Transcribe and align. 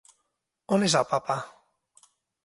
On 0.77 0.85
és 0.87 0.95
el 0.99 1.05
Papa? 1.11 1.35